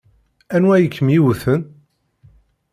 Anwa 0.55 0.73
ay 0.75 0.87
kem-iwten? 0.95 1.61